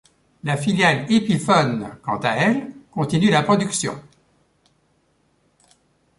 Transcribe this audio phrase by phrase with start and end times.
[0.45, 4.01] La filiale Epiphone, quant à elle, continue la production.